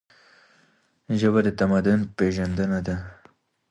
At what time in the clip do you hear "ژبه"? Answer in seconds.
1.19-1.39